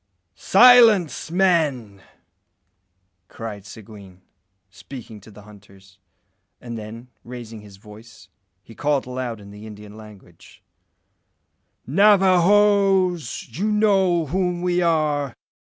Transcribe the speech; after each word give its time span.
"Silence, 0.33 1.29
men!" 1.29 2.01
cried 3.27 3.67
Seguin, 3.67 4.23
speaking 4.71 5.21
to 5.21 5.29
the 5.29 5.43
hunters; 5.43 5.99
and 6.59 6.75
then, 6.75 7.09
raising 7.23 7.61
his 7.61 7.77
voice, 7.77 8.27
he 8.63 8.73
called 8.73 9.05
aloud 9.05 9.39
in 9.39 9.51
the 9.51 9.67
Indian 9.67 9.95
language 9.95 10.63
"Navajoes! 11.85 13.47
you 13.51 13.71
know 13.71 14.25
whom 14.25 14.63
we 14.63 14.81
are. 14.81 15.35